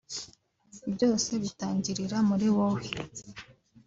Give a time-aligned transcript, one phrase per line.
[0.93, 2.83] Byose bitangirira muri wowe